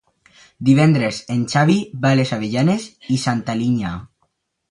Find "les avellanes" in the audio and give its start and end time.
2.19-2.87